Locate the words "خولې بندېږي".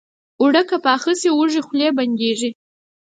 1.67-2.49